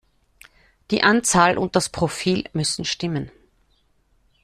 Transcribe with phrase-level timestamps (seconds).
[0.89, 3.29] Die Anzahl und das Profil müssen stimmen.